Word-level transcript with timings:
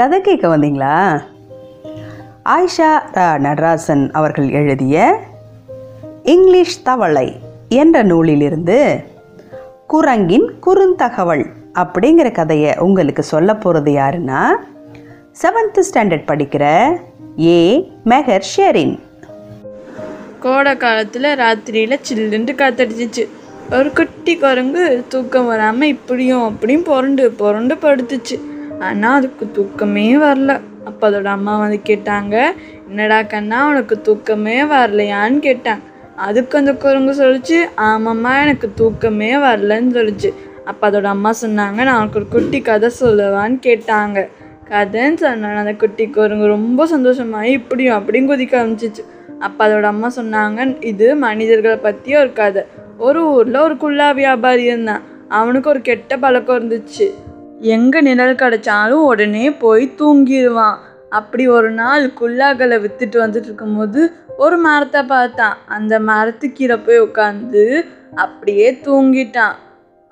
கதை 0.00 0.20
கேட்க 0.20 0.46
வந்தீங்களா? 0.48 1.20
ஆயிஷா 2.44 2.90
ரா 3.12 3.26
நடராசன் 3.46 4.10
அவர்கள் 4.10 4.50
எழுதிய 4.50 5.20
இங்கிலீஷ் 6.22 6.82
தவளை 6.82 7.38
என்ற 7.68 8.02
நூலிலிருந்து 8.02 8.78
குரங்கின் 9.86 10.46
குறுந்தகவல் 10.66 11.44
அப்படிங்கிற 11.74 12.32
கதையை 12.32 12.74
உங்களுக்கு 12.78 13.22
சொல்ல 13.22 13.54
போகிறது 13.54 13.92
யாருன்னா 13.92 14.42
செவன்த் 15.42 15.82
ஸ்டாண்டர்ட் 15.90 16.28
படிக்கிற 16.30 16.64
ஏ. 17.40 17.90
மெஹர் 18.04 18.48
ஷெரின் 18.56 18.98
கோடை 20.38 20.76
காலத்தில் 20.76 21.36
ராத்திரியில் 21.38 21.98
சில்லுண்டு 22.00 22.52
காத்தடிச்சிச்சு. 22.52 23.26
ஒரு 23.72 23.92
குட்டி 23.92 24.36
குரங்கு 24.36 25.04
தூக்கம் 25.08 25.46
வராமல் 25.46 25.88
இப்படியும் 25.88 26.42
அப்படியும் 26.42 26.82
புரண்டு 26.82 27.30
புரண்டு 27.30 27.74
படுத்துச்சு. 27.74 28.38
ஆனால் 28.80 29.16
அதுக்கு 29.16 29.50
தூக்கமே 29.52 30.16
வரல. 30.16 30.60
அப்போ 30.84 31.10
அதோட 31.10 31.24
அம்மா 31.24 31.58
வந்து 31.58 31.80
கேட்டாங்க 31.86 32.36
என்னடா 32.88 33.22
கண்ணா 33.22 33.68
உனக்கு 33.68 34.00
தூக்கமே 34.00 34.62
வரலையான்னு 34.62 35.40
கேட்டாங்க. 35.48 35.84
அதுக்கு 36.16 36.58
அந்த 36.58 36.72
குரங்கு 36.74 37.12
சொல்லிச்சு 37.12 37.58
ஆமாம்மா 37.76 38.32
எனக்கு 38.42 38.70
தூக்கமே 38.74 39.34
வரலன்னு 39.34 39.92
சொல்லிச்சு. 39.98 40.30
அப்போ 40.64 40.90
அதோட 40.90 41.04
அம்மா 41.04 41.30
சொன்னாங்க 41.42 41.84
நான் 41.84 42.10
ஒரு 42.14 42.28
குட்டி 42.28 42.60
கதை 42.60 42.90
சொல்லுவான்னு 43.00 43.58
கேட்டாங்க. 43.66 44.28
கதைன்னு 44.70 45.14
சொன்னேன் 45.14 45.56
அந்த 45.56 45.74
குட்டி 45.74 46.06
குரங்கு 46.06 46.46
ரொம்ப 46.46 46.86
சந்தோஷமாகி 46.86 47.52
இப்படியும் 47.60 47.94
அப்படியும் 47.94 48.28
குதிக்க 48.30 48.54
ஆரம்பிச்சிச்சு. 48.62 49.02
அப்போ 49.38 49.68
அதோட 49.68 49.82
அம்மா 49.82 50.08
சொன்னாங்க 50.16 50.84
இது 50.84 51.16
மனிதர்களை 51.16 51.76
பற்றி 51.76 52.16
ஒரு 52.16 52.32
கதை. 52.32 52.62
ஒரு 52.98 53.20
ஊரில் 53.30 53.56
ஒரு 53.56 53.76
குல்லா 53.76 54.10
வியாபாரி 54.10 54.62
இருந்தான். 54.62 55.02
அவனுக்கு 55.28 55.68
ஒரு 55.70 55.80
கெட்ட 55.80 56.16
பழக்கம் 56.16 56.58
இருந்துச்சு. 56.58 57.06
எங்கே 57.60 58.00
நிழல் 58.00 58.40
கிடைச்சாலும் 58.42 59.06
உடனே 59.08 59.46
போய் 59.62 59.84
தூங்கிடுவான் 59.98 60.78
அப்படி 61.08 61.44
ஒரு 61.48 61.70
நாள் 61.70 62.04
குல்லாக்களை 62.20 62.76
வித்துட்டு 62.82 63.16
வந்துட்டு 63.22 63.48
இருக்கும்போது 63.50 64.00
ஒரு 64.36 64.56
மரத்தை 64.56 65.00
பார்த்தான். 65.04 65.56
அந்த 65.68 65.94
மரத்து 66.00 66.46
கீழே 66.52 66.76
போய் 66.76 67.04
உட்காந்து 67.06 67.64
அப்படியே 68.14 68.68
தூங்கிட்டான். 68.86 69.56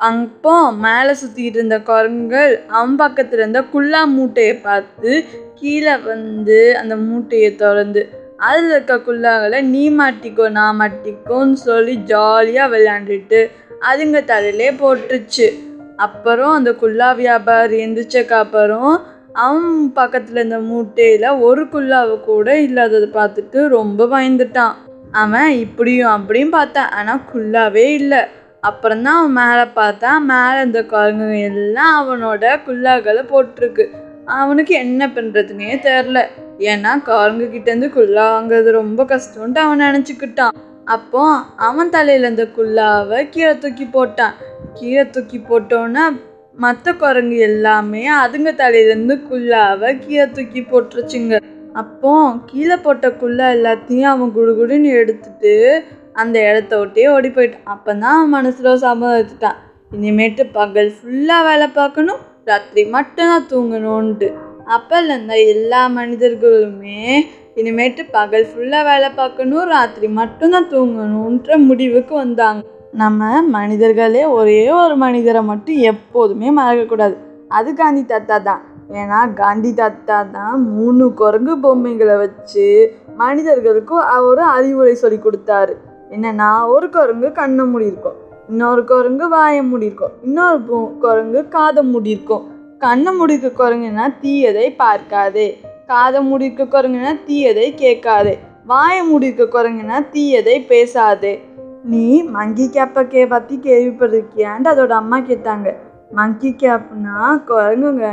அப்போ 0.00 0.54
மேலே 0.72 1.12
சுற்றிக்கிட்டு 1.20 1.58
இருந்த 1.60 1.78
குரங்குகள் 1.80 2.52
அவன் 2.68 2.96
பக்கத்தில் 2.96 3.38
இருந்த 3.38 3.60
குல்லா 3.72 4.02
மூட்டையை 4.06 4.56
பார்த்து 4.56 5.12
கீழே 5.60 5.94
வந்து 6.02 6.58
அந்த 6.80 6.96
மூட்டையை 6.96 7.56
திறந்து 7.56 8.02
அதில் 8.36 8.70
இருக்க 8.70 8.96
குல்லாக்களை 9.06 9.60
நீ 9.62 9.84
மாட்டிக்கோ 9.90 10.44
நான் 10.48 10.78
மாட்டிக்கோன்னு 10.80 11.52
சொல்லி 11.52 11.94
ஜாலியாக 12.12 12.72
விளையாண்டுட்டு 12.74 13.40
அதுங்க 13.90 14.20
தலையிலே 14.24 14.70
போட்டுருச்சு. 14.82 15.48
அப்புறம் 16.06 16.52
அந்த 16.52 16.70
குல்லா 16.72 17.08
வியாபாரி 17.12 17.76
எந்திரிச்சக்கு 17.84 18.34
அப்புறம் 18.44 18.90
அவன் 19.44 19.92
பக்கத்தில் 19.92 20.36
இருந்த 20.36 20.58
மூட்டையில் 20.70 21.28
ஒரு 21.46 21.62
குல்லாவை 21.72 22.16
கூட 22.20 22.48
இல்லாததை 22.60 23.08
பார்த்துட்டு 23.14 23.58
ரொம்ப 23.76 24.06
பயந்துட்டான். 24.06 24.74
அவன் 25.22 25.50
இப்படியும் 25.64 26.14
அப்படியும் 26.16 26.54
பார்த்தான். 26.56 26.90
ஆனால் 26.90 27.24
குல்லாவே 27.32 27.86
இல்லை. 28.00 28.20
அப்புறம்தான் 28.60 29.18
அவன் 29.20 29.36
மேலே 29.40 29.64
பார்த்தா 29.80 30.10
மேலே 30.32 30.60
இந்த 30.62 30.80
குரங்குங்க 30.92 31.38
எல்லாம் 31.50 31.94
அவனோட 32.00 32.44
குல்லாக்களை 32.66 33.22
போட்டிருக்கு. 33.32 33.86
அவனுக்கு 34.40 34.74
என்ன 34.84 35.02
பண்ணுறதுனே 35.06 35.70
தெரில 35.86 36.20
ஏன்னா 36.70 36.92
குரங்கு 37.08 37.46
கிட்டேருந்து 37.52 37.90
குல்லா 37.96 38.24
வாங்குறது 38.34 38.70
ரொம்ப 38.80 39.04
கஷ்டம்ன்ட்டு 39.12 39.64
அவன் 39.66 39.84
நினச்சிக்கிட்டான். 39.86 40.56
அப்போ 40.96 41.22
அவன் 41.68 41.90
தலையில் 41.90 42.30
இந்த 42.30 42.46
குல்லாவை 42.56 43.18
கீழே 43.30 43.54
தூக்கி 43.58 43.86
போட்டான். 43.96 44.36
கீழே 44.78 45.04
தூக்கி 45.14 45.38
போட்டோன்னா 45.50 46.04
மற்ற 46.64 46.92
குரங்கு 47.02 47.36
எல்லாமே 47.50 48.02
அதுங்க 48.22 48.50
தலையிலேருந்து 48.60 49.16
குள்ளாவை 49.28 49.90
கீழே 50.04 50.26
தூக்கி 50.36 50.60
போட்டுருச்சுங்க. 50.70 51.34
அப்போ 51.82 52.12
கீழே 52.50 52.76
போட்ட 52.84 53.06
குள்ளா 53.20 53.46
எல்லாத்தையும் 53.56 54.10
அவன் 54.12 54.34
குடுகுடுன்னு 54.36 54.90
எடுத்துட்டு 55.00 55.52
அந்த 56.22 56.36
இடத்த 56.50 56.72
விட்டே 56.80 57.04
ஓடி 57.14 57.28
போயிட்டான். 57.36 57.66
அப்போ 57.74 57.90
தான் 58.02 58.16
அவன் 58.18 58.34
மனசில் 58.36 58.82
சம்மதம் 58.84 59.18
எடுத்துட்டான் 59.18 59.58
இனிமேட்டு 59.96 60.44
பகல் 60.58 60.90
ஃபுல்லாக 60.96 61.46
வேலை 61.48 61.68
பார்க்கணும் 61.78 62.22
ராத்திரி 62.50 62.82
மட்டும்தான் 62.96 63.46
தூங்கணும்ன்ட்டு. 63.52 64.28
அப்போலேருந்து 64.76 65.36
எல்லா 65.52 65.82
மனிதர்களுமே 65.98 67.04
இனிமேட்டு 67.60 68.02
பகல் 68.16 68.48
ஃபுல்லாக 68.50 68.88
வேலை 68.90 69.10
பார்க்கணும் 69.20 69.70
ராத்திரி 69.74 70.08
மட்டும்தான் 70.20 70.68
தூங்கணுன்ற 70.74 71.56
முடிவுக்கு 71.68 72.14
வந்தாங்க. 72.24 72.62
நம்ம 72.92 73.42
மனிதர்களே 73.42 74.24
ஒரே 74.24 74.70
ஒரு 74.70 74.96
மனிதரை 74.96 75.42
மட்டும் 75.42 75.76
எப்போதுமே 75.76 76.50
மறக்கக்கூடாது. 76.50 77.16
அது 77.48 77.74
காந்தி 77.74 78.04
தாத்தா 78.04 78.38
தான். 78.38 78.62
ஏன்னா 78.90 79.34
காந்தி 79.34 79.74
தாத்தா 79.74 80.22
தான் 80.22 80.62
மூணு 80.62 81.14
குரங்கு 81.14 81.56
பொம்மைங்களை 81.56 82.16
வச்சு 82.16 82.96
மனிதர்களுக்கும் 83.16 83.98
அவர் 83.98 84.38
அறிவுரை 84.38 84.94
சொல்லி 84.94 85.18
கொடுத்தாரு. 85.18 85.76
என்னன்னா 86.10 86.66
ஒரு 86.66 86.90
குரங்கு 86.90 87.32
கண்ணை 87.32 87.64
மூடியிருக்கும் 87.64 88.14
இன்னொரு 88.48 88.84
குரங்கு 88.84 89.28
வாயை 89.28 89.62
மூடியிருக்கும் 89.62 90.12
இன்னொரு 90.22 90.60
குரங்கு 91.00 91.48
காதை 91.48 91.82
மூடியிருக்கும். 91.82 92.50
கண்ணை 92.78 93.12
முடிக்க 93.12 93.46
குரங்குனா 93.46 94.14
தீயதை 94.22 94.74
பார்க்காதே. 94.76 95.60
காதை 95.86 96.22
முடிக்க 96.22 96.64
குரங்குனா 96.64 97.18
தீயதை 97.26 97.74
கேட்காதே. 97.74 98.38
வாயை 98.66 99.02
முடிக்க 99.02 99.44
குரங்குனா 99.44 100.06
தீயதை 100.12 100.66
பேசாதே. 100.66 101.47
நீ 101.84 102.22
மங்கி 102.36 102.64
கேப்பை 102.74 103.02
கே 103.08 103.26
பற்றி 103.26 103.56
கேள்விப்பட்டிருக்கியான்ட்டு 103.66 104.70
அதோட 104.72 104.92
அம்மா 105.02 105.18
கேட்டாங்க. 105.18 105.68
மங்கி 106.18 106.50
கேப்னா 106.62 107.18
குரங்குங்க. 107.48 108.06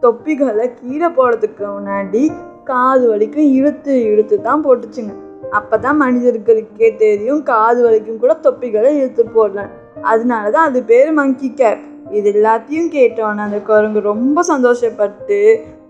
தொப்பிகளை 0.00 0.66
கீழே 0.80 1.08
போடுறதுக்கு 1.16 1.64
முன்னாடி 1.66 2.22
காது 2.64 3.04
வலிக்கும் 3.12 3.50
இழுத்து 3.58 3.92
இழுத்து 4.10 4.36
தான் 4.40 4.64
போட்டுச்சுங்க. 4.64 5.12
அப்போ 5.50 5.76
தான் 5.78 6.00
மனிதர்களுக்கே 6.02 6.96
தெரியும் 6.96 7.42
காது 7.42 7.80
வலிக்கும் 7.86 8.20
கூட 8.24 8.34
தொப்பிகளை 8.46 8.90
இழுத்து 8.98 9.24
போடலாம். 9.36 9.70
அதனால 10.02 10.50
தான் 10.50 10.68
அது 10.70 10.82
பேர் 10.90 11.12
மங்கி 11.12 11.48
கேப் 11.60 11.84
இது 12.18 12.28
எல்லாத்தையும் 12.32 12.90
கேட்டோன்னே 12.96 13.44
அந்த 13.46 13.60
குரங்கு 13.68 14.00
ரொம்ப 14.00 14.42
சந்தோஷப்பட்டு 14.52 15.38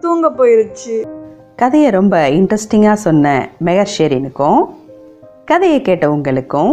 தூங்க 0.00 0.28
போயிருச்சு. 0.38 0.96
கதையை 1.56 1.90
ரொம்ப 1.90 2.16
இன்ட்ரெஸ்டிங்காக 2.38 2.98
சொன்ன 3.06 3.34
மெஹர் 3.66 3.94
ஷெரினுக்கும் 3.96 4.62
கதையை 5.44 5.80
கேட்ட 5.82 6.10
உங்களுக்கும் 6.10 6.72